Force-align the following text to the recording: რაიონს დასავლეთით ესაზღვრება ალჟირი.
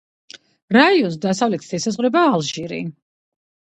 რაიონს 0.77 1.19
დასავლეთით 1.27 1.75
ესაზღვრება 1.81 2.25
ალჟირი. 2.33 2.81